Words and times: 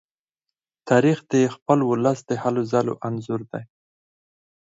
تاریخ 0.89 1.17
د 1.33 1.33
خپل 1.55 1.79
ولس 1.91 2.19
د 2.25 2.31
هلو 2.43 2.61
ځلو 2.71 2.93
انځور 3.07 3.41
دی. 3.51 3.63